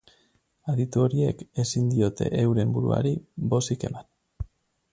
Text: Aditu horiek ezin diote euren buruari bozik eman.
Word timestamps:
Aditu 0.71 1.03
horiek 1.07 1.43
ezin 1.63 1.91
diote 1.91 2.29
euren 2.39 2.73
buruari 2.77 3.13
bozik 3.53 3.87
eman. 3.91 4.09